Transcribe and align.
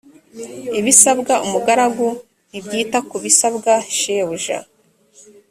ibisabwa 0.79 1.33
umugaragu 1.45 2.09
ntibyita 2.49 2.99
kubisabwa 3.09 3.73
shebuja 3.97 4.57